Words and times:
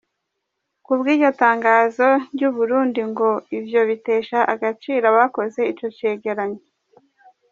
Kubw’iryo 0.85 1.29
tangazo 1.41 2.07
ry’Uburundi, 2.33 3.01
ngo 3.11 3.29
ivyo 3.57 3.81
bitesha 3.89 4.39
agaciro 4.53 5.05
abakoze 5.13 5.59
ico 5.71 5.87
cegeranyo. 5.97 6.61